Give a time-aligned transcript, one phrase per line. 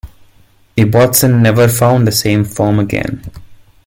[0.77, 3.21] Ibbotson never found the same form again.